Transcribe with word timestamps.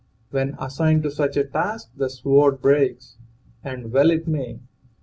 When 0.31 0.55
assigned 0.59 1.03
to 1.03 1.11
such 1.11 1.37
a 1.37 1.43
task 1.43 1.91
the 1.95 2.09
sword 2.09 2.59
breaks, 2.59 3.17
and 3.63 3.91
well 3.91 4.09
it 4.09 4.27
may. 4.27 4.57